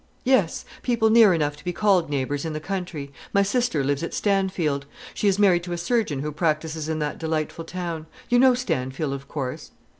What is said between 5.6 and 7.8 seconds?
to a surgeon who practises in that delightful